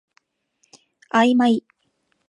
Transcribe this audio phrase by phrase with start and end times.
[1.11, 1.63] あいまい